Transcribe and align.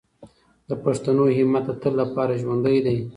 د 0.69 0.71
پښتنو 0.83 1.23
همت 1.37 1.65
د 1.67 1.71
تل 1.81 1.93
لپاره 2.01 2.39
ژوندی 2.41 2.77
دی. 2.85 2.97